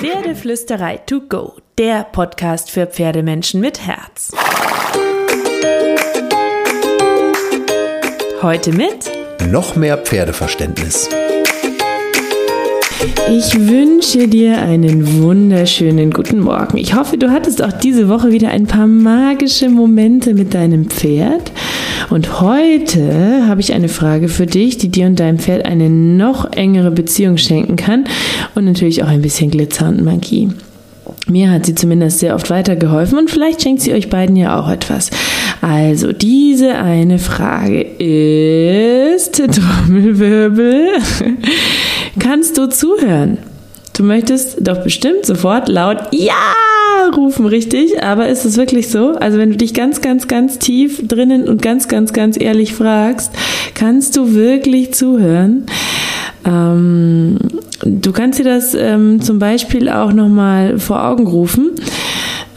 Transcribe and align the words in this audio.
Pferdeflüsterei 0.00 0.96
to 0.96 1.20
go, 1.28 1.56
der 1.76 2.04
Podcast 2.04 2.70
für 2.70 2.86
Pferdemenschen 2.86 3.60
mit 3.60 3.86
Herz. 3.86 4.30
Heute 8.40 8.72
mit 8.72 9.12
noch 9.50 9.76
mehr 9.76 9.98
Pferdeverständnis. 9.98 11.06
Ich 13.28 13.54
wünsche 13.68 14.26
dir 14.26 14.62
einen 14.62 15.22
wunderschönen 15.22 16.10
guten 16.12 16.40
Morgen. 16.40 16.78
Ich 16.78 16.94
hoffe, 16.94 17.18
du 17.18 17.30
hattest 17.30 17.62
auch 17.62 17.72
diese 17.72 18.08
Woche 18.08 18.32
wieder 18.32 18.48
ein 18.48 18.66
paar 18.66 18.86
magische 18.86 19.68
Momente 19.68 20.32
mit 20.32 20.54
deinem 20.54 20.88
Pferd. 20.88 21.52
Und 22.10 22.40
heute 22.40 23.46
habe 23.46 23.60
ich 23.60 23.72
eine 23.72 23.88
Frage 23.88 24.28
für 24.28 24.46
dich, 24.46 24.76
die 24.78 24.88
dir 24.88 25.06
und 25.06 25.20
deinem 25.20 25.38
Pferd 25.38 25.64
eine 25.64 25.88
noch 25.88 26.52
engere 26.52 26.90
Beziehung 26.90 27.38
schenken 27.38 27.76
kann 27.76 28.04
und 28.56 28.64
natürlich 28.64 29.04
auch 29.04 29.08
ein 29.08 29.22
bisschen 29.22 29.50
Glitzer 29.50 29.88
und 29.88 30.04
Magie. 30.04 30.48
Mir 31.28 31.52
hat 31.52 31.66
sie 31.66 31.76
zumindest 31.76 32.18
sehr 32.18 32.34
oft 32.34 32.50
weitergeholfen 32.50 33.16
und 33.16 33.30
vielleicht 33.30 33.62
schenkt 33.62 33.82
sie 33.82 33.92
euch 33.92 34.10
beiden 34.10 34.34
ja 34.34 34.60
auch 34.60 34.68
etwas. 34.68 35.10
Also, 35.60 36.12
diese 36.12 36.74
eine 36.74 37.18
Frage 37.18 37.80
ist, 37.82 39.36
Trommelwirbel, 39.86 40.88
kannst 42.18 42.58
du 42.58 42.68
zuhören? 42.68 43.38
Du 43.96 44.02
möchtest 44.02 44.66
doch 44.66 44.82
bestimmt 44.82 45.26
sofort 45.26 45.68
laut 45.68 45.98
Ja 46.10 46.54
rufen, 47.08 47.46
richtig? 47.46 48.02
Aber 48.02 48.28
ist 48.28 48.44
es 48.44 48.56
wirklich 48.56 48.88
so? 48.88 49.12
Also 49.12 49.38
wenn 49.38 49.50
du 49.50 49.56
dich 49.56 49.74
ganz, 49.74 50.00
ganz, 50.00 50.28
ganz 50.28 50.58
tief 50.58 51.06
drinnen 51.06 51.48
und 51.48 51.62
ganz, 51.62 51.88
ganz, 51.88 52.12
ganz 52.12 52.38
ehrlich 52.40 52.74
fragst, 52.74 53.32
kannst 53.74 54.16
du 54.16 54.34
wirklich 54.34 54.94
zuhören? 54.94 55.66
Ähm, 56.44 57.38
du 57.84 58.12
kannst 58.12 58.38
dir 58.38 58.44
das 58.44 58.74
ähm, 58.74 59.20
zum 59.20 59.38
Beispiel 59.38 59.88
auch 59.88 60.12
nochmal 60.12 60.78
vor 60.78 61.04
Augen 61.04 61.26
rufen 61.26 61.72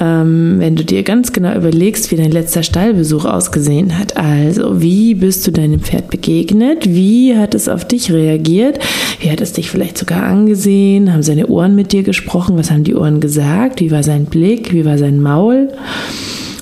ähm, 0.04 0.56
wenn 0.58 0.76
du 0.76 0.84
dir 0.84 1.04
ganz 1.04 1.32
genau 1.32 1.56
überlegst, 1.56 2.12
wie 2.12 2.18
dein 2.18 2.32
letzter 2.32 2.62
Stallbesuch 2.62 3.24
ausgesehen 3.24 3.98
hat. 3.98 4.18
Also, 4.18 4.82
wie 4.82 5.16
bist 5.16 5.48
du 5.48 5.52
deinem 5.52 5.80
Pferd 5.80 6.10
begegnet? 6.10 6.90
Wie 6.90 7.38
hat 7.38 7.56
es 7.56 7.70
auf 7.70 7.88
dich 7.88 8.12
reagiert? 8.12 8.80
Wie 9.22 9.32
hat 9.32 9.40
es 9.40 9.54
dich 9.54 9.72
vielleicht 9.72 9.98
sogar 9.98 10.24
angesehen? 10.24 11.14
Haben 11.14 11.24
seine 11.24 11.48
Ohren 11.48 11.76
mit 11.76 11.94
dir 11.94 12.04
gesprochen? 12.04 12.58
Was 12.58 12.70
haben 12.70 12.84
die 12.84 12.96
Ohren 12.96 13.22
gesagt? 13.22 13.80
Wie 13.80 13.92
war 13.92 14.04
sein 14.04 14.26
Blick? 14.26 14.74
Wie 14.74 14.84
war 14.84 14.98
sein 14.98 15.22
Maul? 15.22 15.70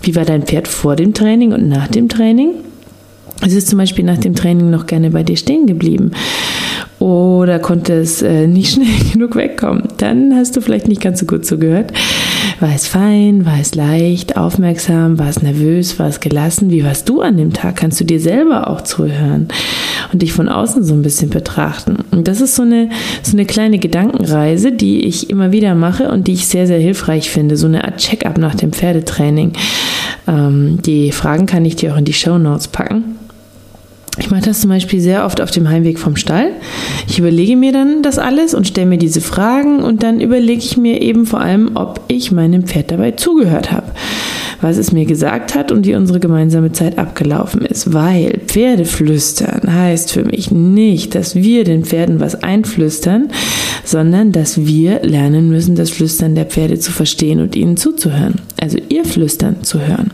Wie 0.03 0.15
war 0.15 0.25
dein 0.25 0.43
Pferd 0.43 0.67
vor 0.67 0.95
dem 0.95 1.15
Training 1.15 1.51
und 1.51 1.67
nach 1.67 1.87
dem 1.87 2.09
Training? 2.09 2.51
Es 3.43 3.53
ist 3.53 3.69
zum 3.69 3.79
Beispiel 3.79 4.05
nach 4.05 4.19
dem 4.19 4.35
Training 4.35 4.69
noch 4.69 4.85
gerne 4.85 5.09
bei 5.09 5.23
dir 5.23 5.35
stehen 5.35 5.65
geblieben 5.65 6.11
oder 7.01 7.57
konnte 7.57 7.93
es 7.93 8.21
äh, 8.21 8.45
nicht 8.45 8.73
schnell 8.73 8.87
genug 9.13 9.35
wegkommen. 9.35 9.85
Dann 9.97 10.35
hast 10.35 10.55
du 10.55 10.61
vielleicht 10.61 10.87
nicht 10.87 11.01
ganz 11.01 11.19
so 11.19 11.25
gut 11.25 11.45
zugehört. 11.45 11.91
War 12.61 12.75
es 12.75 12.85
fein, 12.85 13.43
war 13.43 13.59
es 13.59 13.73
leicht, 13.73 14.37
aufmerksam, 14.37 15.17
war 15.17 15.27
es 15.27 15.41
nervös, 15.41 15.97
war 15.97 16.07
es 16.07 16.19
gelassen? 16.19 16.69
Wie 16.69 16.83
warst 16.83 17.09
du 17.09 17.21
an 17.21 17.35
dem 17.37 17.53
Tag? 17.53 17.77
Kannst 17.77 17.99
du 17.99 18.03
dir 18.03 18.19
selber 18.19 18.69
auch 18.69 18.81
zuhören 18.81 19.47
und 20.13 20.21
dich 20.21 20.31
von 20.31 20.47
außen 20.47 20.83
so 20.83 20.93
ein 20.93 21.01
bisschen 21.01 21.31
betrachten? 21.31 21.97
Und 22.11 22.27
das 22.27 22.39
ist 22.39 22.55
so 22.55 22.61
eine, 22.61 22.91
so 23.23 23.31
eine 23.31 23.45
kleine 23.47 23.79
Gedankenreise, 23.79 24.71
die 24.71 25.05
ich 25.05 25.31
immer 25.31 25.51
wieder 25.51 25.73
mache 25.73 26.11
und 26.11 26.27
die 26.27 26.33
ich 26.33 26.45
sehr, 26.45 26.67
sehr 26.67 26.77
hilfreich 26.77 27.31
finde. 27.31 27.57
So 27.57 27.65
eine 27.65 27.83
Art 27.83 27.97
Check-up 27.97 28.37
nach 28.37 28.53
dem 28.53 28.73
Pferdetraining. 28.73 29.53
Ähm, 30.27 30.77
die 30.85 31.11
Fragen 31.11 31.47
kann 31.47 31.65
ich 31.65 31.77
dir 31.77 31.93
auch 31.93 31.97
in 31.97 32.05
die 32.05 32.13
Show 32.13 32.37
Notes 32.37 32.67
packen. 32.67 33.15
Ich 34.17 34.29
mache 34.29 34.41
das 34.41 34.59
zum 34.59 34.69
Beispiel 34.69 34.99
sehr 34.99 35.25
oft 35.25 35.39
auf 35.39 35.51
dem 35.51 35.69
Heimweg 35.69 35.97
vom 35.97 36.17
Stall. 36.17 36.51
Ich 37.07 37.17
überlege 37.17 37.55
mir 37.55 37.71
dann 37.71 38.03
das 38.03 38.19
alles 38.19 38.53
und 38.53 38.67
stelle 38.67 38.87
mir 38.87 38.97
diese 38.97 39.21
Fragen 39.21 39.81
und 39.81 40.03
dann 40.03 40.19
überlege 40.19 40.61
ich 40.61 40.75
mir 40.75 41.01
eben 41.01 41.25
vor 41.25 41.39
allem, 41.39 41.71
ob 41.75 42.01
ich 42.09 42.31
meinem 42.31 42.63
Pferd 42.63 42.91
dabei 42.91 43.11
zugehört 43.11 43.71
habe, 43.71 43.87
was 44.59 44.77
es 44.77 44.91
mir 44.91 45.05
gesagt 45.05 45.55
hat 45.55 45.71
und 45.71 45.85
wie 45.85 45.95
unsere 45.95 46.19
gemeinsame 46.19 46.73
Zeit 46.73 46.97
abgelaufen 46.97 47.61
ist. 47.61 47.93
Weil 47.93 48.41
Pferdeflüstern 48.45 49.73
heißt 49.73 50.11
für 50.11 50.25
mich 50.25 50.51
nicht, 50.51 51.15
dass 51.15 51.35
wir 51.35 51.63
den 51.63 51.85
Pferden 51.85 52.19
was 52.19 52.35
einflüstern, 52.43 53.29
sondern 53.85 54.33
dass 54.33 54.65
wir 54.65 55.03
lernen 55.03 55.47
müssen, 55.47 55.75
das 55.75 55.89
Flüstern 55.89 56.35
der 56.35 56.45
Pferde 56.45 56.77
zu 56.79 56.91
verstehen 56.91 57.39
und 57.39 57.55
ihnen 57.55 57.77
zuzuhören. 57.77 58.41
Also 58.59 58.77
ihr 58.89 59.05
Flüstern 59.05 59.63
zu 59.63 59.79
hören. 59.79 60.11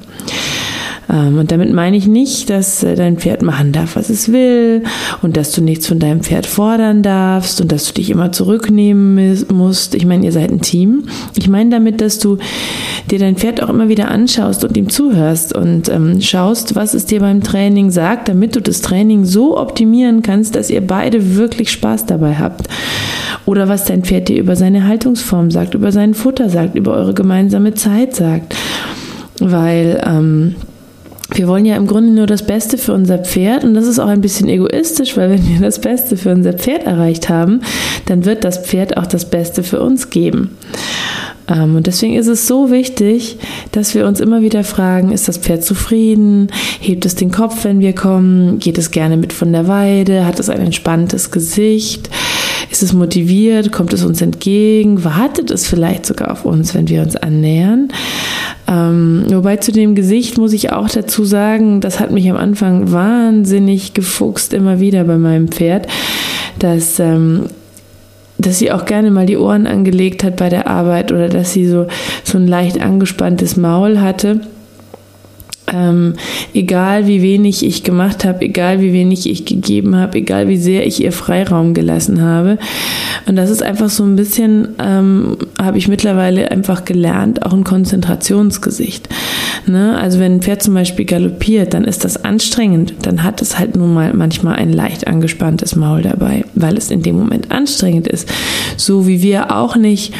Ähm, 1.09 1.37
und 1.39 1.51
damit 1.51 1.73
meine 1.73 1.97
ich 1.97 2.07
nicht, 2.07 2.49
dass 2.49 2.83
äh, 2.83 2.95
dein 2.95 3.17
Pferd 3.17 3.41
machen 3.41 3.71
darf, 3.71 3.95
was 3.95 4.09
es 4.09 4.31
will 4.31 4.83
und 5.21 5.37
dass 5.37 5.51
du 5.51 5.61
nichts 5.61 5.87
von 5.87 5.99
deinem 5.99 6.21
Pferd 6.21 6.45
fordern 6.45 7.03
darfst 7.03 7.61
und 7.61 7.71
dass 7.71 7.85
du 7.85 7.93
dich 7.93 8.09
immer 8.09 8.31
zurücknehmen 8.31 9.45
musst. 9.53 9.95
Ich 9.95 10.05
meine, 10.05 10.25
ihr 10.25 10.31
seid 10.31 10.51
ein 10.51 10.61
Team. 10.61 11.03
Ich 11.35 11.47
meine 11.47 11.69
damit, 11.69 12.01
dass 12.01 12.19
du 12.19 12.37
dir 13.09 13.19
dein 13.19 13.37
Pferd 13.37 13.63
auch 13.63 13.69
immer 13.69 13.89
wieder 13.89 14.09
anschaust 14.09 14.63
und 14.63 14.75
ihm 14.75 14.89
zuhörst 14.89 15.53
und 15.53 15.89
ähm, 15.89 16.21
schaust, 16.21 16.75
was 16.75 16.93
es 16.93 17.05
dir 17.05 17.21
beim 17.21 17.41
Training 17.41 17.89
sagt, 17.91 18.29
damit 18.29 18.55
du 18.55 18.61
das 18.61 18.81
Training 18.81 19.25
so 19.25 19.57
optimieren 19.57 20.21
kannst, 20.21 20.55
dass 20.55 20.69
ihr 20.69 20.85
beide 20.85 21.35
wirklich 21.35 21.71
Spaß 21.71 22.05
dabei 22.05 22.35
habt. 22.35 22.67
Oder 23.45 23.69
was 23.69 23.85
dein 23.85 24.03
Pferd 24.03 24.27
dir 24.27 24.39
über 24.39 24.57
seine 24.57 24.85
Haltungsform 24.85 25.51
sagt, 25.51 25.73
über 25.73 25.93
sein 25.93 26.13
Futter 26.13 26.49
sagt, 26.49 26.75
über 26.75 26.93
eure 26.93 27.13
gemeinsame 27.13 27.73
Zeit 27.75 28.13
sagt. 28.13 28.55
Weil 29.39 30.01
ähm, 30.05 30.55
wir 31.33 31.47
wollen 31.47 31.65
ja 31.65 31.75
im 31.75 31.87
Grunde 31.87 32.11
nur 32.11 32.25
das 32.25 32.45
Beste 32.45 32.77
für 32.77 32.93
unser 32.93 33.19
Pferd 33.19 33.63
und 33.63 33.73
das 33.73 33.85
ist 33.85 33.99
auch 33.99 34.07
ein 34.07 34.21
bisschen 34.21 34.47
egoistisch, 34.47 35.17
weil 35.17 35.29
wenn 35.29 35.47
wir 35.47 35.59
das 35.59 35.79
Beste 35.79 36.15
für 36.17 36.31
unser 36.31 36.53
Pferd 36.53 36.83
erreicht 36.85 37.29
haben, 37.29 37.61
dann 38.05 38.25
wird 38.25 38.43
das 38.43 38.59
Pferd 38.59 38.97
auch 38.97 39.07
das 39.07 39.29
Beste 39.29 39.63
für 39.63 39.81
uns 39.81 40.09
geben. 40.09 40.51
Ähm, 41.49 41.75
und 41.75 41.87
deswegen 41.87 42.15
ist 42.15 42.27
es 42.27 42.47
so 42.47 42.71
wichtig, 42.71 43.37
dass 43.71 43.95
wir 43.95 44.05
uns 44.05 44.19
immer 44.19 44.41
wieder 44.41 44.63
fragen, 44.63 45.11
ist 45.11 45.27
das 45.27 45.37
Pferd 45.37 45.63
zufrieden? 45.63 46.49
Hebt 46.79 47.05
es 47.05 47.15
den 47.15 47.31
Kopf, 47.31 47.63
wenn 47.63 47.79
wir 47.79 47.93
kommen? 47.93 48.59
Geht 48.59 48.77
es 48.77 48.91
gerne 48.91 49.17
mit 49.17 49.33
von 49.33 49.51
der 49.51 49.67
Weide? 49.67 50.25
Hat 50.25 50.39
es 50.39 50.49
ein 50.49 50.59
entspanntes 50.59 51.31
Gesicht? 51.31 52.09
Ist 52.69 52.83
es 52.83 52.93
motiviert? 52.93 53.71
Kommt 53.71 53.93
es 53.93 54.03
uns 54.03 54.21
entgegen? 54.21 55.03
Wartet 55.03 55.51
es 55.51 55.67
vielleicht 55.67 56.05
sogar 56.05 56.31
auf 56.31 56.45
uns, 56.45 56.73
wenn 56.73 56.89
wir 56.89 57.01
uns 57.01 57.15
annähern? 57.15 57.89
Ähm, 58.67 59.25
wobei 59.29 59.57
zu 59.57 59.71
dem 59.71 59.95
Gesicht 59.95 60.37
muss 60.37 60.53
ich 60.53 60.71
auch 60.71 60.89
dazu 60.89 61.23
sagen, 61.23 61.79
das 61.79 61.99
hat 61.99 62.11
mich 62.11 62.29
am 62.29 62.37
Anfang 62.37 62.91
wahnsinnig 62.91 63.93
gefuchst 63.93 64.53
immer 64.53 64.79
wieder 64.79 65.05
bei 65.05 65.17
meinem 65.17 65.47
Pferd, 65.47 65.87
dass 66.59 66.99
ähm, 66.99 67.45
dass 68.39 68.59
sie 68.59 68.71
auch 68.71 68.85
gerne 68.85 69.09
mal 69.11 69.25
die 69.25 69.37
Ohren 69.37 69.67
angelegt 69.67 70.23
hat 70.23 70.35
bei 70.35 70.49
der 70.49 70.67
Arbeit 70.67 71.11
oder 71.11 71.27
dass 71.27 71.53
sie 71.53 71.67
so, 71.67 71.87
so 72.23 72.37
ein 72.37 72.47
leicht 72.47 72.79
angespanntes 72.79 73.57
Maul 73.57 73.99
hatte. 73.99 74.41
Ähm, 75.73 76.13
egal 76.53 77.07
wie 77.07 77.21
wenig 77.21 77.65
ich 77.65 77.83
gemacht 77.83 78.23
habe, 78.23 78.41
egal 78.41 78.81
wie 78.81 78.93
wenig 78.93 79.29
ich 79.29 79.45
gegeben 79.45 79.95
habe, 79.97 80.17
egal 80.17 80.47
wie 80.47 80.57
sehr 80.57 80.87
ich 80.87 81.03
ihr 81.03 81.11
Freiraum 81.11 81.73
gelassen 81.73 82.21
habe. 82.21 82.57
Und 83.25 83.35
das 83.35 83.49
ist 83.49 83.61
einfach 83.61 83.89
so 83.89 84.03
ein 84.03 84.15
bisschen, 84.15 84.69
ähm, 84.79 85.37
habe 85.61 85.77
ich 85.77 85.87
mittlerweile 85.87 86.51
einfach 86.51 86.85
gelernt, 86.85 87.45
auch 87.45 87.53
ein 87.53 87.65
Konzentrationsgesicht. 87.65 89.09
Ne? 89.65 89.97
Also 89.97 90.19
wenn 90.19 90.35
ein 90.35 90.41
Pferd 90.41 90.63
zum 90.63 90.73
Beispiel 90.73 91.05
galoppiert, 91.05 91.73
dann 91.73 91.83
ist 91.83 92.05
das 92.05 92.23
anstrengend. 92.23 92.93
Dann 93.01 93.23
hat 93.23 93.41
es 93.41 93.59
halt 93.59 93.75
nun 93.75 93.93
mal 93.93 94.13
manchmal 94.13 94.55
ein 94.55 94.71
leicht 94.71 95.07
angespanntes 95.07 95.75
Maul 95.75 96.01
dabei, 96.01 96.45
weil 96.55 96.77
es 96.77 96.91
in 96.91 97.01
dem 97.01 97.17
Moment 97.17 97.51
anstrengend 97.51 98.07
ist. 98.07 98.29
So 98.77 99.07
wie 99.07 99.21
wir 99.21 99.55
auch 99.55 99.75
nicht 99.75 100.13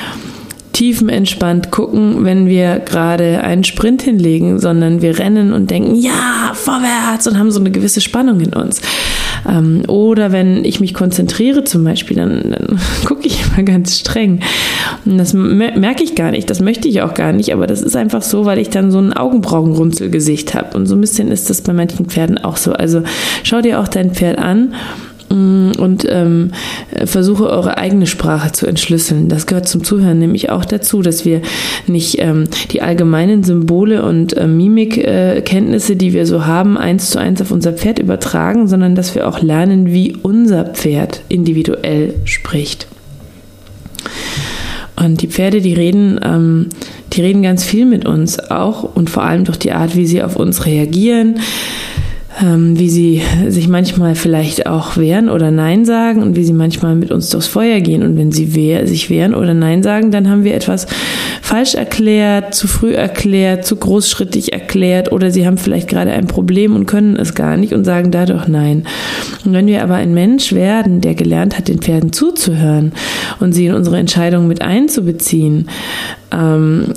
tiefenentspannt 0.77 1.71
gucken, 1.71 2.23
wenn 2.23 2.45
wir 2.45 2.77
gerade 2.77 3.41
einen 3.41 3.63
Sprint 3.63 4.03
hinlegen, 4.03 4.59
sondern 4.59 5.01
wir 5.01 5.17
rennen 5.17 5.51
und 5.51 5.71
denken, 5.71 5.95
ja, 5.95 6.51
vorwärts 6.53 7.25
und 7.25 7.39
haben 7.39 7.49
so 7.49 7.59
eine 7.59 7.71
gewisse 7.71 7.99
Spannung 7.99 8.39
in 8.41 8.53
uns. 8.53 8.79
Ähm, 9.49 9.81
oder 9.88 10.31
wenn 10.31 10.63
ich 10.63 10.79
mich 10.79 10.93
konzentriere 10.93 11.63
zum 11.63 11.83
Beispiel, 11.83 12.17
dann, 12.17 12.51
dann 12.51 12.79
gucke 13.05 13.25
ich 13.25 13.43
immer 13.43 13.63
ganz 13.63 13.97
streng. 13.97 14.41
Und 15.03 15.18
das 15.18 15.33
merke 15.33 16.03
ich 16.03 16.13
gar 16.13 16.29
nicht, 16.29 16.47
das 16.47 16.59
möchte 16.59 16.88
ich 16.88 17.01
auch 17.01 17.15
gar 17.15 17.33
nicht, 17.33 17.51
aber 17.53 17.65
das 17.65 17.81
ist 17.81 17.95
einfach 17.95 18.21
so, 18.21 18.45
weil 18.45 18.59
ich 18.59 18.69
dann 18.69 18.91
so 18.91 19.00
ein 19.00 19.13
Augenbrauenrunzelgesicht 19.13 20.53
habe. 20.53 20.77
Und 20.77 20.85
so 20.85 20.94
ein 20.94 21.01
bisschen 21.01 21.31
ist 21.31 21.50
das 21.50 21.62
bei 21.62 21.74
manchen 21.74 22.06
Pferden 22.06 22.38
auch 22.38 22.57
so. 22.57 22.74
Also 22.74 23.01
schau 23.41 23.62
dir 23.62 23.79
auch 23.79 23.88
dein 23.88 24.12
Pferd 24.12 24.38
an 24.38 24.75
und 25.29 26.06
ähm, 26.09 26.51
versuche 27.06 27.50
eure 27.50 27.77
eigene 27.77 28.07
Sprache 28.07 28.51
zu 28.51 28.65
entschlüsseln. 28.65 29.27
Das 29.27 29.45
gehört 29.45 29.68
zum 29.68 29.83
Zuhören 29.83 30.19
nämlich 30.19 30.50
auch 30.50 30.65
dazu, 30.65 31.01
dass 31.01 31.25
wir 31.25 31.41
nicht 31.85 32.19
ähm, 32.19 32.45
die 32.71 32.81
allgemeinen 32.81 33.44
Symbole 33.44 34.03
und 34.03 34.35
äh, 34.38 34.47
Mimikkenntnisse, 34.47 35.94
äh, 35.94 35.95
die 35.95 36.13
wir 36.13 36.25
so 36.25 36.45
haben, 36.45 36.77
eins 36.77 37.09
zu 37.09 37.19
eins 37.19 37.41
auf 37.41 37.51
unser 37.51 37.74
Pferd 37.74 38.00
übertragen, 38.00 38.68
sondern 38.68 38.95
dass 38.95 39.15
wir 39.15 39.27
auch 39.27 39.41
lernen, 39.41 39.88
wie 39.88 40.15
unser 40.21 40.65
Pferd 40.65 41.21
individuell 41.29 42.15
spricht. 42.25 42.88
Und 44.95 45.21
die 45.21 45.27
Pferde, 45.27 45.62
die 45.62 45.74
reden, 45.74 46.19
ähm, 46.24 46.68
die 47.13 47.21
reden 47.21 47.44
ganz 47.44 47.63
viel 47.63 47.85
mit 47.85 48.06
uns, 48.06 48.39
auch 48.39 48.95
und 48.95 49.09
vor 49.09 49.24
allem 49.24 49.44
durch 49.44 49.59
die 49.59 49.71
Art, 49.71 49.95
wie 49.95 50.07
sie 50.07 50.24
auf 50.24 50.35
uns 50.35 50.65
reagieren 50.65 51.39
ähm, 52.42 52.78
wie 52.78 52.89
sie 52.89 53.22
sich 53.48 53.68
manchmal 53.68 54.16
vielleicht 54.16 54.68
auch 54.68 54.98
wehren 54.98 55.30
oder 55.30 55.50
Nein 55.50 55.86
sagen 55.86 56.22
und 56.22 56.36
wie 56.36 56.44
sie 56.44 56.54
manchmal 56.54 56.95
mit 56.95 57.12
uns 57.12 57.30
durchs 57.30 57.48
Feuer 57.48 57.80
gehen. 57.80 58.04
Und 58.04 58.18
wenn 58.18 58.31
sie 58.31 58.56
wehr, 58.56 58.88
sich 58.88 59.10
wehren 59.10 59.34
oder 59.34 59.54
Nein 59.54 59.81
sagen, 59.81 60.12
dann 60.12 60.30
haben 60.30 60.44
wir 60.44 60.54
etwas 60.54 60.86
falsch 61.42 61.75
erklärt, 61.75 62.54
zu 62.54 62.68
früh 62.68 62.94
erklärt, 62.94 63.66
zu 63.66 63.75
großschrittig 63.75 64.54
erklärt 64.54 65.12
oder 65.12 65.31
sie 65.31 65.48
haben 65.48 65.57
vielleicht 65.57 65.88
gerade 65.88 66.12
ein 66.12 66.28
Problem 66.28 66.75
und 66.75 66.86
können 66.86 67.16
es 67.16 67.34
gar 67.34 67.57
nicht 67.57 67.74
und 67.74 67.86
sagen 67.86 68.12
dadurch 68.12 68.48
Nein. 68.48 68.86
Und 69.45 69.54
wenn 69.54 69.68
wir 69.68 69.81
aber 69.81 69.95
ein 69.95 70.13
Mensch 70.13 70.54
werden, 70.54 71.01
der 71.01 71.16
gelernt 71.16 71.57
hat, 71.57 71.68
den 71.68 71.80
Pferden 71.80 72.13
zuzuhören 72.13 72.92
und 73.39 73.54
sie 73.54 73.66
in 73.66 73.74
unsere 73.74 73.98
Entscheidungen 73.98 74.48
mit 74.48 74.62
einzubeziehen, 74.62 75.69
ähm, 76.31 76.94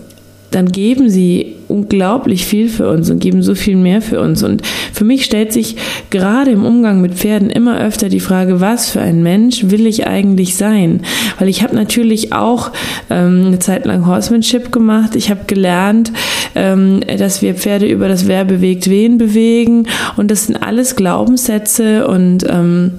dann 0.50 0.72
geben 0.72 1.08
sie 1.08 1.56
unglaublich 1.68 2.44
viel 2.44 2.68
für 2.68 2.88
uns 2.88 3.10
und 3.10 3.20
geben 3.20 3.42
so 3.42 3.54
viel 3.54 3.76
mehr 3.76 4.02
für 4.02 4.20
uns. 4.20 4.42
Und 4.42 4.62
für 4.92 5.04
mich 5.04 5.24
stellt 5.24 5.52
sich 5.52 5.76
gerade 6.10 6.50
im 6.50 6.64
Umgang 6.64 7.00
mit 7.00 7.14
Pferden 7.14 7.50
immer 7.50 7.80
öfter 7.80 8.08
die 8.08 8.20
Frage, 8.20 8.60
was 8.60 8.90
für 8.90 9.00
ein 9.00 9.22
Mensch 9.22 9.70
will 9.70 9.86
ich 9.86 10.06
eigentlich 10.06 10.56
sein? 10.56 11.02
Weil 11.38 11.48
ich 11.48 11.62
habe 11.62 11.76
natürlich 11.76 12.32
auch 12.32 12.72
ähm, 13.08 13.44
eine 13.46 13.58
Zeit 13.60 13.86
lang 13.86 14.06
Horsemanship 14.06 14.72
gemacht. 14.72 15.14
Ich 15.14 15.30
habe 15.30 15.44
gelernt, 15.46 16.12
ähm, 16.54 17.00
dass 17.18 17.42
wir 17.42 17.54
Pferde 17.54 17.86
über 17.86 18.08
das 18.08 18.26
Wer 18.26 18.44
bewegt 18.44 18.90
wen 18.90 19.18
bewegen. 19.18 19.86
Und 20.16 20.30
das 20.30 20.46
sind 20.46 20.56
alles 20.56 20.96
Glaubenssätze 20.96 22.08
und 22.08 22.44
ähm, 22.48 22.92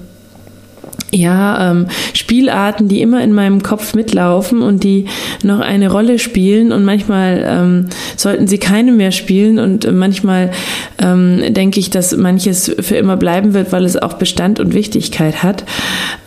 ja, 1.14 1.70
ähm, 1.70 1.86
Spielarten, 2.14 2.88
die 2.88 3.02
immer 3.02 3.22
in 3.22 3.34
meinem 3.34 3.62
Kopf 3.62 3.94
mitlaufen 3.94 4.62
und 4.62 4.82
die 4.82 5.06
noch 5.42 5.60
eine 5.60 5.90
Rolle 5.90 6.18
spielen 6.18 6.72
und 6.72 6.84
manchmal 6.84 7.44
ähm, 7.46 7.86
sollten 8.16 8.46
sie 8.46 8.58
keine 8.58 8.92
mehr 8.92 9.12
spielen 9.12 9.58
und 9.58 9.90
manchmal 9.92 10.52
ähm, 10.98 11.42
denke 11.50 11.80
ich, 11.80 11.90
dass 11.90 12.16
manches 12.16 12.74
für 12.80 12.96
immer 12.96 13.18
bleiben 13.18 13.52
wird, 13.52 13.72
weil 13.72 13.84
es 13.84 13.96
auch 13.96 14.14
Bestand 14.14 14.58
und 14.58 14.72
Wichtigkeit 14.72 15.42
hat. 15.42 15.64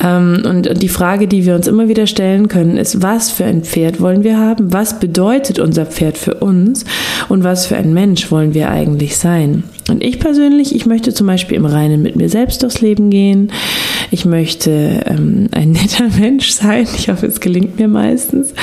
Ähm, 0.04 0.44
und 0.48 0.82
die 0.82 0.90
Frage, 0.90 1.28
die 1.28 1.46
wir 1.46 1.56
uns 1.56 1.68
immer 1.68 1.88
wieder 1.88 2.06
stellen 2.06 2.48
können, 2.48 2.78
ist, 2.78 3.02
was 3.02 3.32
für 3.32 3.46
ein 3.46 3.64
Pferd 3.64 4.00
wollen 4.00 4.24
wir 4.24 4.38
haben? 4.38 4.72
Was 4.72 5.00
bedeutet 5.00 5.58
unser 5.58 5.88
Pferd 5.88 6.18
für 6.18 6.36
uns? 6.36 6.86
Und 7.28 7.44
was 7.44 7.66
für 7.66 7.76
ein 7.76 7.94
Mensch 7.94 8.30
wollen 8.30 8.54
wir 8.54 8.70
eigentlich 8.70 9.18
sein? 9.18 9.64
Und 9.88 10.04
ich 10.04 10.20
persönlich, 10.20 10.74
ich 10.74 10.88
möchte 10.88 11.14
zum 11.14 11.28
Beispiel 11.28 11.58
im 11.58 11.66
Reinen 11.66 12.02
mit 12.02 12.16
mir 12.16 12.28
selbst 12.28 12.64
durchs 12.64 12.82
Leben 12.82 13.12
gehen. 13.12 13.52
Ich 14.10 14.26
möchte 14.26 15.04
ähm, 15.06 15.48
ein 15.52 15.72
netter 15.74 16.10
Mensch 16.20 16.52
sein. 16.52 16.88
Ich 16.98 17.10
hoffe, 17.10 17.28
es 17.28 17.40
gelingt 17.40 17.78
mir 17.78 17.88
meistens. 17.88 18.54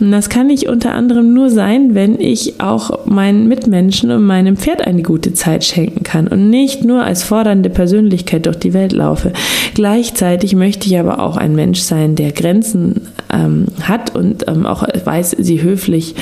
Und 0.00 0.10
das 0.10 0.28
kann 0.28 0.50
ich 0.50 0.68
unter 0.68 0.92
anderem 0.92 1.32
nur 1.32 1.48
sein, 1.48 1.94
wenn 1.94 2.20
ich 2.20 2.60
auch 2.60 3.06
meinen 3.06 3.48
Mitmenschen 3.48 4.10
und 4.10 4.24
meinem 4.24 4.56
Pferd 4.58 4.86
eine 4.86 5.02
gute 5.02 5.32
Zeit 5.32 5.64
schenken 5.64 6.02
kann 6.02 6.28
und 6.28 6.50
nicht 6.50 6.84
nur 6.84 7.04
als 7.04 7.22
fordernde 7.22 7.70
Persönlichkeit 7.70 8.44
durch 8.44 8.58
die 8.58 8.74
Welt 8.74 8.92
laufe. 8.92 9.32
Gleichzeitig 9.74 10.54
möchte 10.54 10.88
ich 10.88 10.98
aber 10.98 11.20
auch 11.20 11.38
ein 11.38 11.54
Mensch 11.54 11.80
sein, 11.80 12.16
der 12.16 12.32
Grenzen 12.32 13.08
ähm, 13.32 13.66
hat 13.82 14.14
und 14.14 14.46
ähm, 14.46 14.66
auch 14.66 14.82
weiß, 14.82 15.36
sie 15.38 15.62
höflich 15.62 16.14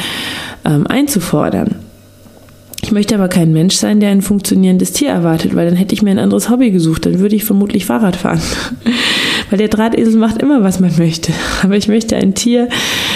ähm, 0.64 0.87
einzufordern. 0.87 1.88
Ich 2.88 2.93
möchte 2.93 3.17
aber 3.17 3.29
kein 3.29 3.52
Mensch 3.52 3.76
sein, 3.76 4.00
der 4.00 4.08
ein 4.08 4.23
funktionierendes 4.23 4.93
Tier 4.93 5.11
erwartet, 5.11 5.55
weil 5.55 5.67
dann 5.67 5.76
hätte 5.76 5.93
ich 5.93 6.00
mir 6.00 6.11
ein 6.11 6.19
anderes 6.19 6.49
Hobby 6.49 6.70
gesucht. 6.70 7.05
Dann 7.05 7.19
würde 7.19 7.37
ich 7.37 7.44
vermutlich 7.44 7.85
Fahrrad 7.85 8.17
fahren. 8.17 8.40
weil 9.50 9.58
der 9.58 9.69
Drahtesel 9.69 10.17
macht 10.17 10.40
immer, 10.40 10.62
was 10.62 10.81
man 10.81 10.96
möchte. 10.96 11.35
Aber 11.62 11.76
ich 11.76 11.87
möchte 11.87 12.17
ein 12.17 12.35
Tier, 12.35 12.70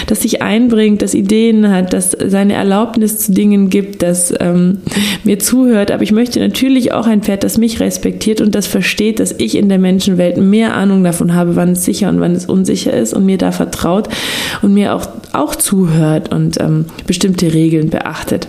das 0.09 0.21
sich 0.21 0.43
einbringt, 0.43 1.01
das 1.01 1.15
Ideen 1.15 1.71
hat, 1.71 1.95
das 1.95 2.11
seine 2.11 2.53
Erlaubnis 2.53 3.17
zu 3.17 3.33
Dingen 3.33 3.71
gibt, 3.71 4.03
das 4.03 4.35
ähm, 4.41 4.83
mir 5.25 5.39
zuhört. 5.39 5.91
Aber 5.91 6.03
ich 6.03 6.13
möchte 6.13 6.39
natürlich 6.39 6.93
auch 6.93 7.07
ein 7.07 7.23
Pferd, 7.23 7.43
das 7.43 7.57
mich 7.57 7.81
respektiert 7.81 8.43
und 8.43 8.55
das 8.55 8.67
versteht, 8.67 9.21
dass 9.21 9.35
ich 9.39 9.57
in 9.57 9.71
der 9.71 9.79
Menschenwelt 9.79 10.37
mehr 10.37 10.75
Ahnung 10.75 11.03
davon 11.03 11.33
habe, 11.33 11.57
wann 11.57 11.71
es 11.71 11.87
sicher 11.87 12.11
und 12.11 12.21
wann 12.21 12.33
es 12.33 12.45
unsicher 12.45 12.93
ist 12.93 13.15
und 13.15 13.25
mir 13.25 13.39
da 13.39 13.53
vertraut 13.53 14.11
und 14.61 14.75
mir 14.75 14.95
auch, 14.95 15.09
auch 15.33 15.55
zuhört 15.55 16.31
und 16.31 16.61
ähm, 16.61 16.85
bestimmte 17.07 17.55
Regeln 17.55 17.89
beachtet. 17.89 18.49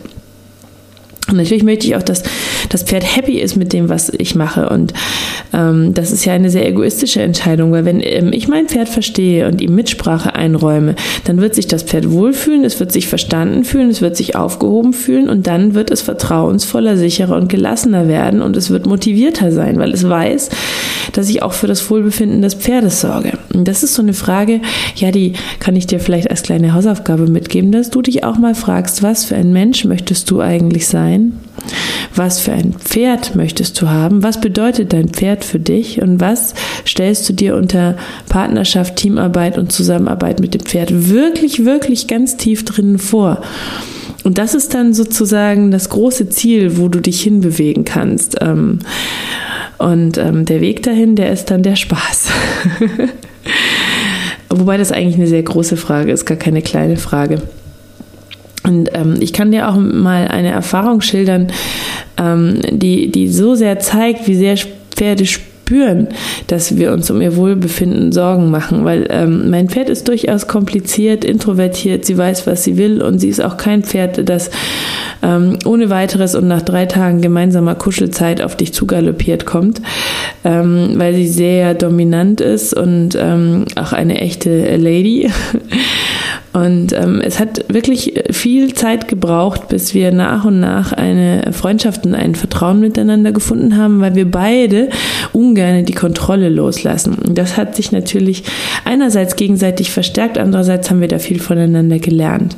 Und 1.33 1.39
natürlich 1.39 1.63
möchte 1.63 1.87
ich 1.87 1.95
auch, 1.95 2.03
dass 2.03 2.23
das 2.69 2.83
Pferd 2.83 3.03
happy 3.03 3.39
ist 3.39 3.55
mit 3.55 3.73
dem, 3.73 3.89
was 3.89 4.09
ich 4.09 4.35
mache. 4.35 4.69
Und 4.69 4.93
ähm, 5.51 5.93
das 5.93 6.11
ist 6.11 6.25
ja 6.25 6.33
eine 6.33 6.49
sehr 6.49 6.67
egoistische 6.67 7.21
Entscheidung, 7.21 7.71
weil 7.71 7.85
wenn 7.85 8.01
ähm, 8.01 8.31
ich 8.31 8.47
mein 8.47 8.67
Pferd 8.67 8.87
verstehe 8.87 9.47
und 9.47 9.59
ihm 9.61 9.75
Mitsprache 9.75 10.35
einräume, 10.35 10.95
dann 11.25 11.41
wird 11.41 11.55
sich 11.55 11.67
das 11.67 11.83
Pferd 11.83 12.11
wohlfühlen, 12.11 12.63
es 12.63 12.79
wird 12.79 12.91
sich 12.91 13.07
verstanden 13.07 13.63
fühlen, 13.63 13.89
es 13.89 14.01
wird 14.01 14.15
sich 14.15 14.35
aufgehoben 14.35 14.93
fühlen 14.93 15.27
und 15.27 15.47
dann 15.47 15.73
wird 15.73 15.89
es 15.89 16.01
vertrauensvoller, 16.01 16.97
sicherer 16.97 17.35
und 17.35 17.49
gelassener 17.49 18.07
werden 18.07 18.41
und 18.41 18.55
es 18.55 18.69
wird 18.69 18.85
motivierter 18.85 19.51
sein, 19.51 19.79
weil 19.79 19.91
es 19.91 20.07
weiß, 20.07 20.49
dass 21.13 21.29
ich 21.29 21.41
auch 21.41 21.53
für 21.53 21.67
das 21.67 21.89
Wohlbefinden 21.89 22.41
des 22.41 22.53
Pferdes 22.53 23.01
sorge. 23.01 23.39
Und 23.53 23.67
das 23.67 23.81
ist 23.81 23.95
so 23.95 24.03
eine 24.03 24.13
Frage, 24.13 24.61
ja, 24.95 25.11
die 25.11 25.33
kann 25.59 25.75
ich 25.75 25.87
dir 25.87 25.99
vielleicht 25.99 26.29
als 26.29 26.43
kleine 26.43 26.73
Hausaufgabe 26.73 27.27
mitgeben, 27.27 27.71
dass 27.71 27.89
du 27.89 28.03
dich 28.03 28.23
auch 28.23 28.37
mal 28.37 28.53
fragst, 28.53 29.01
was 29.01 29.25
für 29.25 29.35
ein 29.35 29.51
Mensch 29.51 29.85
möchtest 29.85 30.29
du 30.29 30.41
eigentlich 30.41 30.87
sein? 30.87 31.22
Was 32.15 32.39
für 32.39 32.51
ein 32.51 32.73
Pferd 32.73 33.35
möchtest 33.35 33.81
du 33.81 33.89
haben? 33.89 34.21
Was 34.21 34.39
bedeutet 34.39 34.93
dein 34.93 35.09
Pferd 35.09 35.43
für 35.43 35.59
dich? 35.59 36.01
Und 36.01 36.19
was 36.19 36.53
stellst 36.87 37.27
du 37.27 37.33
dir 37.33 37.55
unter 37.55 37.97
Partnerschaft, 38.29 38.97
Teamarbeit 38.97 39.57
und 39.57 39.71
Zusammenarbeit 39.71 40.39
mit 40.39 40.53
dem 40.53 40.61
Pferd 40.61 41.09
wirklich, 41.09 41.65
wirklich 41.65 42.07
ganz 42.07 42.37
tief 42.37 42.65
drinnen 42.65 42.99
vor? 42.99 43.41
Und 44.23 44.37
das 44.37 44.53
ist 44.53 44.73
dann 44.73 44.93
sozusagen 44.93 45.71
das 45.71 45.89
große 45.89 46.29
Ziel, 46.29 46.77
wo 46.77 46.87
du 46.87 46.99
dich 46.99 47.21
hinbewegen 47.21 47.83
kannst. 47.83 48.37
Ähm, 48.41 48.79
und 49.77 50.17
ähm, 50.17 50.45
der 50.45 50.61
Weg 50.61 50.83
dahin, 50.83 51.15
der 51.15 51.31
ist 51.31 51.51
dann 51.51 51.63
der 51.63 51.75
Spaß. 51.75 52.29
Wobei 54.49 54.77
das 54.77 54.91
eigentlich 54.91 55.15
eine 55.15 55.27
sehr 55.27 55.43
große 55.43 55.77
Frage 55.77 56.11
ist, 56.11 56.25
gar 56.25 56.37
keine 56.37 56.61
kleine 56.61 56.95
Frage. 56.95 57.41
Und 58.63 58.89
ähm, 58.93 59.17
ich 59.19 59.33
kann 59.33 59.51
dir 59.51 59.69
auch 59.69 59.75
mal 59.75 60.27
eine 60.27 60.51
Erfahrung 60.51 61.01
schildern, 61.01 61.47
ähm, 62.17 62.61
die, 62.71 63.11
die 63.11 63.27
so 63.27 63.55
sehr 63.55 63.79
zeigt, 63.79 64.27
wie 64.27 64.35
sehr 64.35 64.55
Pferde 64.95 65.25
spüren, 65.25 66.07
dass 66.47 66.77
wir 66.77 66.91
uns 66.93 67.09
um 67.09 67.21
ihr 67.21 67.35
Wohlbefinden 67.35 68.11
Sorgen 68.11 68.51
machen, 68.51 68.85
weil 68.85 69.07
ähm, 69.09 69.49
mein 69.49 69.69
Pferd 69.69 69.89
ist 69.89 70.07
durchaus 70.07 70.47
kompliziert, 70.47 71.25
introvertiert, 71.25 72.05
sie 72.05 72.17
weiß, 72.17 72.47
was 72.47 72.63
sie 72.63 72.77
will 72.77 73.01
und 73.01 73.19
sie 73.19 73.29
ist 73.29 73.41
auch 73.41 73.57
kein 73.57 73.83
Pferd, 73.83 74.29
das 74.29 74.51
ähm, 75.21 75.57
ohne 75.65 75.89
weiteres 75.89 76.35
und 76.35 76.47
nach 76.47 76.61
drei 76.61 76.85
Tagen 76.85 77.21
gemeinsamer 77.21 77.75
Kuschelzeit 77.75 78.41
auf 78.41 78.55
dich 78.55 78.73
zugaloppiert 78.73 79.45
kommt, 79.45 79.81
ähm, 80.43 80.93
weil 80.95 81.15
sie 81.15 81.27
sehr 81.27 81.73
dominant 81.73 82.41
ist 82.41 82.73
und 82.73 83.17
ähm, 83.19 83.65
auch 83.75 83.93
eine 83.93 84.19
echte 84.21 84.75
Lady. 84.77 85.29
Und 86.53 86.93
ähm, 86.93 87.19
es 87.21 87.39
hat 87.39 87.65
wirklich 87.67 88.13
viel 88.29 88.75
Zeit 88.75 89.07
gebraucht, 89.07 89.69
bis 89.69 89.95
wir 89.95 90.11
nach 90.11 90.45
und 90.45 90.59
nach 90.59 90.93
eine 90.93 91.51
Freundschaft 91.51 92.05
und 92.05 92.13
ein 92.13 92.35
Vertrauen 92.35 92.79
miteinander 92.79 93.31
gefunden 93.31 93.75
haben, 93.75 94.01
weil 94.01 94.13
wir 94.13 94.29
beide 94.29 94.89
ungern 95.33 95.85
die 95.85 95.93
Kontrolle 95.93 96.49
loslassen. 96.49 97.15
Und 97.15 97.39
das 97.39 97.57
hat 97.57 97.75
sich 97.75 97.91
natürlich 97.91 98.43
einerseits 98.85 99.35
gegenseitig 99.35 99.89
verstärkt, 99.89 100.37
andererseits 100.37 100.91
haben 100.91 101.01
wir 101.01 101.07
da 101.07 101.17
viel 101.17 101.39
voneinander 101.39 101.97
gelernt. 101.97 102.55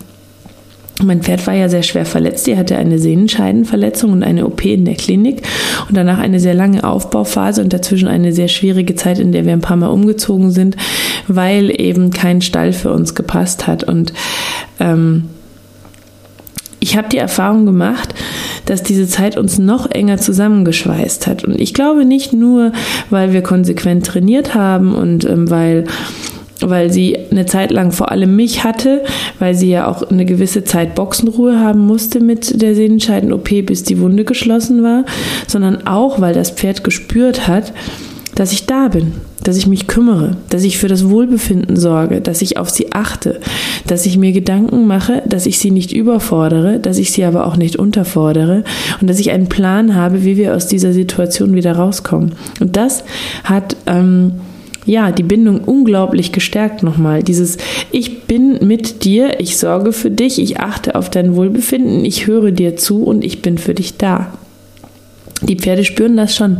Mein 1.03 1.21
Pferd 1.21 1.45
war 1.45 1.53
ja 1.53 1.67
sehr 1.67 1.83
schwer 1.83 2.05
verletzt. 2.05 2.47
Die 2.47 2.55
hatte 2.55 2.77
eine 2.77 2.99
Sehnenscheidenverletzung 2.99 4.11
und 4.11 4.23
eine 4.23 4.45
OP 4.45 4.63
in 4.63 4.85
der 4.85 4.95
Klinik 4.95 5.41
und 5.89 5.97
danach 5.97 6.19
eine 6.19 6.39
sehr 6.39 6.53
lange 6.53 6.85
Aufbauphase 6.85 7.61
und 7.61 7.73
dazwischen 7.73 8.07
eine 8.07 8.31
sehr 8.31 8.47
schwierige 8.47 8.95
Zeit, 8.95 9.19
in 9.19 9.33
der 9.33 9.45
wir 9.45 9.51
ein 9.51 9.61
paar 9.61 9.75
Mal 9.75 9.89
umgezogen 9.89 10.51
sind, 10.51 10.77
weil 11.27 11.71
eben 11.79 12.11
kein 12.11 12.41
Stall 12.41 12.73
für 12.73 12.91
uns 12.91 13.15
gepasst 13.15 13.67
hat. 13.67 13.83
Und 13.83 14.13
ähm, 14.79 15.29
ich 16.79 16.97
habe 16.97 17.09
die 17.09 17.17
Erfahrung 17.17 17.65
gemacht, 17.65 18.13
dass 18.65 18.83
diese 18.83 19.07
Zeit 19.07 19.37
uns 19.37 19.57
noch 19.57 19.89
enger 19.89 20.17
zusammengeschweißt 20.17 21.27
hat. 21.27 21.43
Und 21.43 21.59
ich 21.59 21.73
glaube 21.73 22.05
nicht 22.05 22.33
nur, 22.33 22.71
weil 23.09 23.33
wir 23.33 23.41
konsequent 23.41 24.05
trainiert 24.05 24.53
haben 24.53 24.93
und 24.93 25.25
ähm, 25.25 25.49
weil 25.49 25.85
weil 26.61 26.91
sie 26.91 27.17
eine 27.31 27.45
Zeit 27.45 27.71
lang 27.71 27.91
vor 27.91 28.11
allem 28.11 28.35
mich 28.35 28.63
hatte, 28.63 29.03
weil 29.39 29.55
sie 29.55 29.69
ja 29.69 29.87
auch 29.87 30.03
eine 30.03 30.25
gewisse 30.25 30.63
Zeit 30.63 30.95
Boxenruhe 30.95 31.59
haben 31.59 31.81
musste 31.81 32.19
mit 32.21 32.61
der 32.61 32.75
Sehnenscheiden-OP, 32.75 33.65
bis 33.65 33.83
die 33.83 33.99
Wunde 33.99 34.23
geschlossen 34.23 34.81
war, 34.81 35.05
sondern 35.47 35.85
auch, 35.85 36.21
weil 36.21 36.33
das 36.33 36.51
Pferd 36.51 36.83
gespürt 36.83 37.47
hat, 37.47 37.73
dass 38.35 38.51
ich 38.51 38.65
da 38.65 38.87
bin, 38.87 39.13
dass 39.45 39.57
ich 39.57 39.67
mich 39.67 39.87
kümmere, 39.87 40.35
dass 40.49 40.63
ich 40.63 40.77
für 40.77 40.87
das 40.87 41.07
Wohlbefinden 41.09 41.77
sorge, 41.77 42.19
dass 42.19 42.41
ich 42.41 42.57
auf 42.57 42.69
sie 42.69 42.91
achte, 42.93 43.39
dass 43.87 44.05
ich 44.05 44.17
mir 44.17 44.31
Gedanken 44.31 44.87
mache, 44.87 45.21
dass 45.25 45.45
ich 45.45 45.59
sie 45.59 45.71
nicht 45.71 45.93
überfordere, 45.93 46.79
dass 46.79 46.97
ich 46.97 47.11
sie 47.11 47.23
aber 47.23 47.45
auch 47.45 47.55
nicht 47.55 47.77
unterfordere 47.77 48.63
und 48.99 49.09
dass 49.09 49.19
ich 49.19 49.31
einen 49.31 49.47
Plan 49.47 49.95
habe, 49.95 50.25
wie 50.25 50.35
wir 50.35 50.55
aus 50.55 50.67
dieser 50.67 50.93
Situation 50.93 51.53
wieder 51.53 51.73
rauskommen. 51.73 52.33
Und 52.59 52.75
das 52.75 53.03
hat 53.43 53.77
ähm, 53.85 54.33
ja, 54.85 55.11
die 55.11 55.23
Bindung 55.23 55.59
unglaublich 55.59 56.31
gestärkt 56.31 56.81
nochmal. 56.81 57.21
Dieses 57.21 57.57
Ich 57.91 58.23
bin 58.23 58.65
mit 58.65 59.03
dir, 59.03 59.39
ich 59.39 59.57
sorge 59.57 59.93
für 59.93 60.11
dich, 60.11 60.39
ich 60.39 60.59
achte 60.59 60.95
auf 60.95 61.09
dein 61.11 61.35
Wohlbefinden, 61.35 62.03
ich 62.03 62.25
höre 62.25 62.51
dir 62.51 62.77
zu 62.77 63.03
und 63.03 63.23
ich 63.23 63.43
bin 63.43 63.59
für 63.59 63.75
dich 63.75 63.97
da. 63.97 64.33
Die 65.41 65.57
Pferde 65.57 65.83
spüren 65.83 66.15
das 66.15 66.33
schon. 66.35 66.59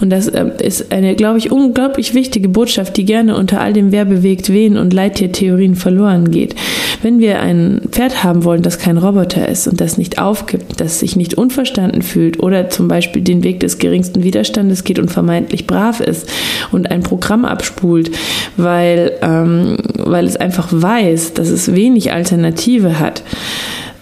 Und 0.00 0.10
das 0.10 0.28
äh, 0.28 0.46
ist 0.62 0.92
eine, 0.92 1.14
glaube 1.14 1.38
ich, 1.38 1.52
unglaublich 1.52 2.14
wichtige 2.14 2.48
Botschaft, 2.48 2.96
die 2.96 3.04
gerne 3.04 3.36
unter 3.36 3.60
all 3.60 3.74
dem 3.74 3.92
Wer 3.92 4.06
bewegt 4.06 4.50
wen 4.50 4.78
und 4.78 4.94
Leittiertheorien 4.94 5.74
verloren 5.74 6.30
geht. 6.30 6.54
Wenn 7.02 7.18
wir 7.18 7.40
ein 7.40 7.82
Pferd 7.90 8.24
haben 8.24 8.44
wollen, 8.44 8.62
das 8.62 8.78
kein 8.78 8.96
Roboter 8.96 9.46
ist 9.46 9.68
und 9.68 9.80
das 9.80 9.98
nicht 9.98 10.18
aufgibt, 10.18 10.80
das 10.80 11.00
sich 11.00 11.16
nicht 11.16 11.34
unverstanden 11.34 12.00
fühlt 12.00 12.42
oder 12.42 12.70
zum 12.70 12.88
Beispiel 12.88 13.22
den 13.22 13.44
Weg 13.44 13.60
des 13.60 13.78
geringsten 13.78 14.22
Widerstandes 14.22 14.84
geht 14.84 14.98
und 14.98 15.10
vermeintlich 15.10 15.66
brav 15.66 16.00
ist 16.00 16.28
und 16.72 16.90
ein 16.90 17.02
Programm 17.02 17.44
abspult, 17.44 18.10
weil, 18.56 19.12
ähm, 19.20 19.76
weil 19.96 20.26
es 20.26 20.36
einfach 20.36 20.68
weiß, 20.70 21.34
dass 21.34 21.50
es 21.50 21.74
wenig 21.74 22.10
Alternative 22.12 22.98
hat, 22.98 23.22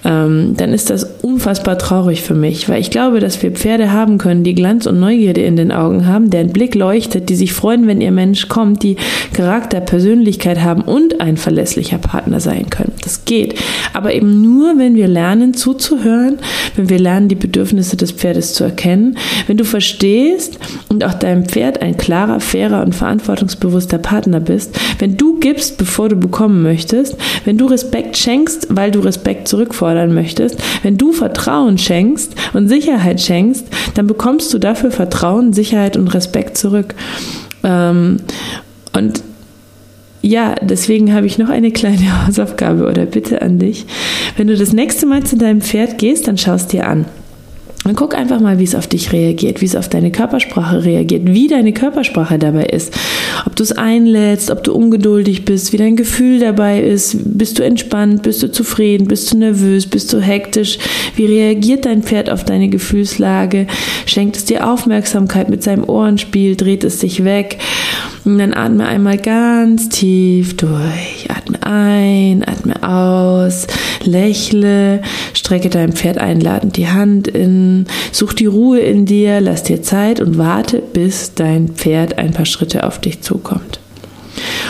ähm, 0.06 0.54
dann 0.56 0.72
ist 0.72 0.88
das 0.88 1.04
unfassbar 1.22 1.78
traurig 1.78 2.22
für 2.22 2.34
mich, 2.34 2.68
weil 2.68 2.80
ich 2.80 2.90
glaube, 2.90 3.18
dass 3.18 3.42
wir 3.42 3.50
Pferde 3.50 3.90
haben 3.90 4.18
können, 4.18 4.44
die 4.44 4.54
Glanz 4.54 4.86
und 4.86 5.00
Neugierde 5.00 5.40
in 5.40 5.56
den 5.56 5.72
Augen 5.72 6.06
haben, 6.06 6.30
deren 6.30 6.52
Blick 6.52 6.76
leuchtet, 6.76 7.28
die 7.28 7.34
sich 7.34 7.52
freuen, 7.52 7.88
wenn 7.88 8.00
ihr 8.00 8.12
Mensch 8.12 8.46
kommt, 8.46 8.84
die 8.84 8.96
Charakter, 9.32 9.80
Persönlichkeit 9.80 10.62
haben 10.62 10.82
und 10.82 11.20
ein 11.20 11.36
verlässlicher 11.36 11.98
Partner 11.98 12.38
sein 12.38 12.70
können. 12.70 12.92
Das 13.02 13.24
geht. 13.24 13.58
Aber 13.94 14.14
eben 14.14 14.42
nur, 14.42 14.78
wenn 14.78 14.94
wir 14.94 15.08
lernen 15.08 15.54
zuzuhören, 15.54 16.38
wenn 16.76 16.88
wir 16.88 17.00
lernen, 17.00 17.26
die 17.28 17.34
Bedürfnisse 17.34 17.96
des 17.96 18.12
Pferdes 18.12 18.54
zu 18.54 18.62
erkennen, 18.62 19.18
wenn 19.48 19.56
du 19.56 19.64
verstehst 19.64 20.60
und 20.88 21.02
auch 21.02 21.14
deinem 21.14 21.46
Pferd 21.46 21.82
ein 21.82 21.96
klarer, 21.96 22.38
fairer 22.38 22.82
und 22.82 22.94
verantwortungsbewusster 22.94 23.98
Partner 23.98 24.38
bist, 24.38 24.78
wenn 25.00 25.16
du 25.16 25.35
gibst, 25.40 25.78
bevor 25.78 26.08
du 26.08 26.16
bekommen 26.16 26.62
möchtest, 26.62 27.16
wenn 27.44 27.58
du 27.58 27.66
Respekt 27.66 28.16
schenkst, 28.16 28.68
weil 28.70 28.90
du 28.90 29.00
Respekt 29.00 29.48
zurückforderst, 29.48 29.96
fördern 29.96 30.14
möchtest, 30.14 30.62
wenn 30.82 30.98
du 30.98 31.12
Vertrauen 31.12 31.78
schenkst 31.78 32.34
und 32.52 32.68
Sicherheit 32.68 33.20
schenkst, 33.20 33.66
dann 33.94 34.06
bekommst 34.06 34.52
du 34.52 34.58
dafür 34.58 34.90
Vertrauen, 34.90 35.52
Sicherheit 35.52 35.96
und 35.96 36.08
Respekt 36.08 36.58
zurück. 36.58 36.94
Ähm, 37.64 38.18
und 38.92 39.22
ja, 40.22 40.56
deswegen 40.60 41.14
habe 41.14 41.26
ich 41.26 41.38
noch 41.38 41.48
eine 41.48 41.70
kleine 41.70 42.26
Hausaufgabe 42.26 42.86
oder 42.86 43.06
Bitte 43.06 43.42
an 43.42 43.58
dich. 43.58 43.86
Wenn 44.36 44.48
du 44.48 44.56
das 44.56 44.72
nächste 44.72 45.06
Mal 45.06 45.24
zu 45.24 45.36
deinem 45.36 45.60
Pferd 45.60 45.98
gehst, 45.98 46.26
dann 46.28 46.36
schaust 46.36 46.72
dir 46.72 46.86
an. 46.86 47.06
Und 47.84 47.94
guck 47.94 48.16
einfach 48.16 48.40
mal, 48.40 48.58
wie 48.58 48.64
es 48.64 48.74
auf 48.74 48.88
dich 48.88 49.12
reagiert, 49.12 49.60
wie 49.60 49.66
es 49.66 49.76
auf 49.76 49.88
deine 49.88 50.10
Körpersprache 50.10 50.84
reagiert, 50.84 51.22
wie 51.26 51.46
deine 51.46 51.72
Körpersprache 51.72 52.36
dabei 52.36 52.64
ist. 52.64 52.92
Ob 53.44 53.56
du 53.56 53.62
es 53.62 53.72
einlädst, 53.72 54.50
ob 54.50 54.64
du 54.64 54.72
ungeduldig 54.72 55.44
bist, 55.44 55.72
wie 55.72 55.76
dein 55.76 55.96
Gefühl 55.96 56.40
dabei 56.40 56.80
ist. 56.80 57.16
Bist 57.36 57.58
du 57.58 57.64
entspannt, 57.64 58.22
bist 58.22 58.42
du 58.42 58.50
zufrieden, 58.50 59.08
bist 59.08 59.32
du 59.32 59.38
nervös, 59.38 59.86
bist 59.86 60.12
du 60.12 60.20
hektisch? 60.20 60.78
Wie 61.16 61.26
reagiert 61.26 61.84
dein 61.84 62.02
Pferd 62.02 62.30
auf 62.30 62.44
deine 62.44 62.68
Gefühlslage? 62.68 63.66
Schenkt 64.06 64.36
es 64.36 64.44
dir 64.44 64.68
Aufmerksamkeit 64.68 65.50
mit 65.50 65.62
seinem 65.62 65.84
Ohrenspiel? 65.84 66.56
Dreht 66.56 66.84
es 66.84 67.00
sich 67.00 67.24
weg? 67.24 67.58
Und 68.26 68.38
dann 68.38 68.54
atme 68.54 68.84
einmal 68.84 69.18
ganz 69.18 69.88
tief 69.88 70.56
durch. 70.56 71.28
Atme 71.28 71.62
ein, 71.62 72.42
atme 72.44 72.82
aus, 72.82 73.68
lächle, 74.02 75.00
strecke 75.32 75.70
deinem 75.70 75.92
Pferd 75.92 76.18
einladend 76.18 76.76
die 76.76 76.88
Hand 76.88 77.28
in, 77.28 77.86
such 78.10 78.32
die 78.32 78.46
Ruhe 78.46 78.80
in 78.80 79.06
dir, 79.06 79.40
lass 79.40 79.62
dir 79.62 79.80
Zeit 79.80 80.18
und 80.18 80.38
warte, 80.38 80.82
bis 80.82 81.34
dein 81.34 81.68
Pferd 81.68 82.18
ein 82.18 82.32
paar 82.32 82.46
Schritte 82.46 82.82
auf 82.82 82.98
dich 83.00 83.22
zukommt. 83.22 83.78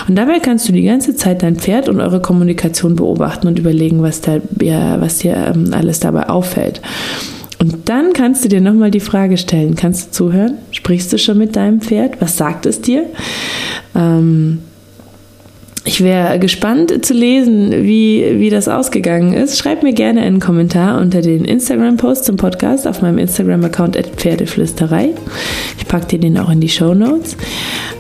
Und 0.07 0.17
dabei 0.17 0.39
kannst 0.39 0.69
du 0.69 0.73
die 0.75 0.83
ganze 0.83 1.17
Zeit 1.17 1.43
dein 1.43 1.57
Pferd 1.57 1.89
und 1.89 1.99
eure 1.99 2.21
Kommunikation 2.21 2.95
beobachten 2.95 3.47
und 3.47 3.59
überlegen, 3.59 4.03
was, 4.03 4.21
da, 4.21 4.37
ja, 4.61 5.01
was 5.01 5.19
dir 5.19 5.35
ähm, 5.35 5.73
alles 5.73 5.99
dabei 5.99 6.29
auffällt. 6.29 6.83
Und 7.67 7.89
dann 7.89 8.13
kannst 8.13 8.45
du 8.45 8.49
dir 8.49 8.61
nochmal 8.61 8.93
die 8.93 9.01
Frage 9.01 9.37
stellen, 9.37 9.75
kannst 9.75 10.07
du 10.07 10.11
zuhören? 10.13 10.59
Sprichst 10.71 11.13
du 11.13 11.19
schon 11.19 11.37
mit 11.37 11.57
deinem 11.57 11.81
Pferd? 11.81 12.21
Was 12.21 12.37
sagt 12.37 12.65
es 12.65 12.81
dir? 12.81 13.07
Ähm, 13.97 14.61
ich 15.87 16.03
wäre 16.03 16.41
gespannt 16.41 17.07
zu 17.07 17.15
lesen, 17.15 17.71
wie, 17.85 18.41
wie 18.41 18.51
das 18.51 18.67
ausgegangen 18.67 19.33
ist. 19.33 19.57
Schreib 19.57 19.85
mir 19.85 19.93
gerne 19.93 20.21
einen 20.23 20.41
Kommentar 20.41 21.01
unter 21.01 21.23
den 21.23 21.45
Instagram-Post 21.45 22.25
zum 22.25 22.37
Podcast 22.37 22.89
auf 22.89 23.03
meinem 23.03 23.19
Instagram-Account 23.19 23.97
Pferdeflüsterei. 24.17 25.15
Ich 25.79 25.87
packe 25.87 26.07
dir 26.07 26.19
den 26.19 26.39
auch 26.39 26.51
in 26.51 26.61
die 26.61 26.69
Show 26.69 26.93
Notes. 26.93 27.37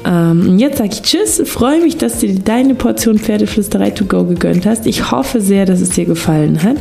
Ähm, 0.04 0.58
jetzt 0.58 0.78
sage 0.78 0.90
ich 0.94 1.02
Tschüss, 1.02 1.40
freue 1.46 1.80
mich, 1.80 1.96
dass 1.96 2.18
du 2.18 2.26
dir 2.26 2.40
deine 2.40 2.74
Portion 2.74 3.20
Pferdeflüsterei 3.20 3.90
to 3.90 4.04
go 4.04 4.24
gegönnt 4.24 4.66
hast. 4.66 4.86
Ich 4.86 5.12
hoffe 5.12 5.40
sehr, 5.40 5.64
dass 5.64 5.80
es 5.80 5.90
dir 5.90 6.06
gefallen 6.06 6.64
hat. 6.64 6.78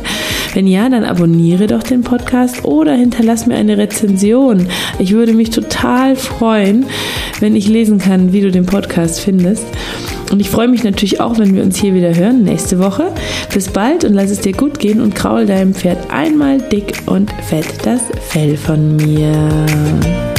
Wenn 0.54 0.66
ja, 0.66 0.88
dann 0.88 1.04
abonniere 1.04 1.68
doch 1.68 1.84
den 1.84 2.02
Podcast 2.02 2.64
oder 2.64 2.94
hinterlass 2.94 3.46
mir 3.46 3.54
eine 3.54 3.78
Rezension. 3.78 4.66
Ich 4.98 5.12
würde 5.12 5.34
mich 5.34 5.50
total 5.50 6.16
freuen, 6.16 6.86
wenn 7.38 7.54
ich 7.54 7.68
lesen 7.68 7.98
kann, 7.98 8.32
wie 8.32 8.40
du 8.40 8.50
den 8.50 8.66
Podcast 8.66 9.20
findest. 9.20 9.66
Und 10.30 10.40
ich 10.40 10.50
freue 10.50 10.68
mich 10.68 10.84
natürlich 10.84 11.20
auch, 11.20 11.38
wenn 11.38 11.54
wir 11.54 11.62
uns 11.62 11.78
hier 11.78 11.94
wieder 11.94 12.14
hören 12.14 12.42
nächste 12.44 12.78
Woche. 12.78 13.12
Bis 13.52 13.68
bald 13.68 14.04
und 14.04 14.14
lass 14.14 14.30
es 14.30 14.40
dir 14.40 14.52
gut 14.52 14.78
gehen 14.78 15.00
und 15.00 15.14
kraul 15.14 15.46
deinem 15.46 15.74
Pferd 15.74 16.10
einmal 16.10 16.58
dick 16.60 17.02
und 17.06 17.30
fett 17.48 17.66
das 17.84 18.02
Fell 18.28 18.56
von 18.56 18.96
mir. 18.96 20.35